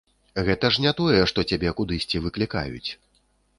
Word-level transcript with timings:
Гэта 0.45 0.71
ж 0.77 0.85
не 0.85 0.93
тое, 1.01 1.19
што 1.33 1.45
цябе 1.53 1.75
кудысьці 1.83 2.25
выклікаюць. 2.27 2.89